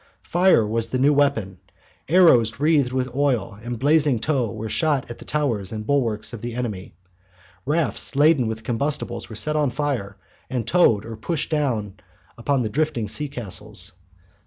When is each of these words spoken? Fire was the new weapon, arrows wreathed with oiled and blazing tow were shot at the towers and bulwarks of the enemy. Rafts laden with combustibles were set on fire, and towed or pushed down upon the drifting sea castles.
Fire 0.23 0.65
was 0.65 0.89
the 0.89 0.97
new 0.97 1.13
weapon, 1.13 1.59
arrows 2.09 2.59
wreathed 2.59 2.91
with 2.91 3.13
oiled 3.15 3.59
and 3.61 3.77
blazing 3.77 4.17
tow 4.17 4.51
were 4.51 4.67
shot 4.67 5.11
at 5.11 5.19
the 5.19 5.25
towers 5.25 5.71
and 5.71 5.85
bulwarks 5.85 6.33
of 6.33 6.41
the 6.41 6.55
enemy. 6.55 6.95
Rafts 7.67 8.15
laden 8.15 8.47
with 8.47 8.63
combustibles 8.63 9.29
were 9.29 9.35
set 9.35 9.55
on 9.55 9.69
fire, 9.69 10.17
and 10.49 10.65
towed 10.67 11.05
or 11.05 11.15
pushed 11.15 11.51
down 11.51 11.97
upon 12.35 12.63
the 12.63 12.69
drifting 12.69 13.07
sea 13.09 13.27
castles. 13.29 13.91